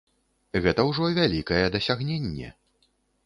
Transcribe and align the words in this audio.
Гэта 0.63 0.85
ўжо 0.91 1.09
вялікае 1.17 1.61
дасягненне. 1.77 2.49